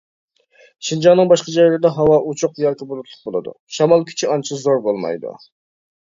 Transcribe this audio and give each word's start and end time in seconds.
شىنجاڭنىڭ 0.87 1.29
باشقا 1.31 1.53
جايلىرىدا 1.55 1.91
ھاۋا 1.97 2.15
ئوچۇق 2.31 2.57
ياكى 2.65 2.89
بۇلۇتلۇق 2.93 3.21
بولىدۇ، 3.29 3.55
شامال 3.79 4.09
كۈچى 4.09 4.31
ئانچە 4.33 4.61
زور 4.65 4.83
بولمايدۇ. 4.89 5.37